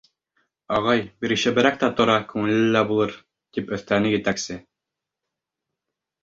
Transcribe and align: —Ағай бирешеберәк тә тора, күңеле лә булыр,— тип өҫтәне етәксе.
—Ағай 0.77 1.01
бирешеберәк 1.25 1.77
тә 1.83 1.89
тора, 1.99 2.15
күңеле 2.31 2.71
лә 2.77 2.81
булыр,— 2.93 3.13
тип 3.59 3.71
өҫтәне 3.79 4.15
етәксе. 4.15 4.59